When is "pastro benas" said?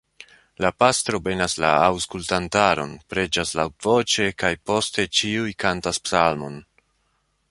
0.83-1.55